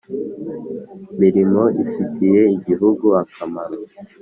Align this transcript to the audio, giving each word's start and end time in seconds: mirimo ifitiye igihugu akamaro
mirimo 1.19 1.61
ifitiye 1.83 2.41
igihugu 2.55 3.05
akamaro 3.23 3.77